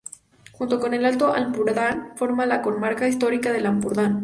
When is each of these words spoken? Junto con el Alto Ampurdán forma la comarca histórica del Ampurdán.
Junto 0.53 0.79
con 0.79 0.95
el 0.95 1.05
Alto 1.05 1.31
Ampurdán 1.31 2.17
forma 2.17 2.47
la 2.47 2.63
comarca 2.63 3.07
histórica 3.07 3.51
del 3.53 3.67
Ampurdán. 3.67 4.19